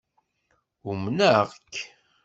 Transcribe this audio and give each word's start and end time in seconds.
Umnaɣ-k 0.89 1.71